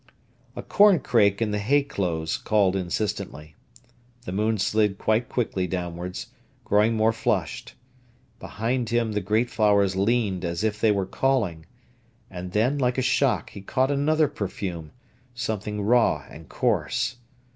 A 0.55 0.63
corncrake 0.63 1.43
in 1.43 1.51
the 1.51 1.59
hay 1.59 1.83
close 1.83 2.35
called 2.35 2.75
insistently. 2.75 3.55
The 4.23 4.31
moon 4.31 4.57
slid 4.57 4.97
quite 4.97 5.29
quickly 5.29 5.67
downwards, 5.67 6.29
growing 6.63 6.95
more 6.95 7.13
flushed. 7.13 7.75
Behind 8.39 8.89
him 8.89 9.11
the 9.11 9.21
great 9.21 9.51
flowers 9.51 9.95
leaned 9.95 10.43
as 10.43 10.63
if 10.63 10.81
they 10.81 10.89
were 10.91 11.05
calling. 11.05 11.67
And 12.31 12.51
then, 12.51 12.79
like 12.79 12.97
a 12.97 13.03
shock, 13.03 13.51
he 13.51 13.61
caught 13.61 13.91
another 13.91 14.27
perfume, 14.27 14.89
something 15.35 15.83
raw 15.83 16.25
and 16.31 16.49
coarse. 16.49 17.17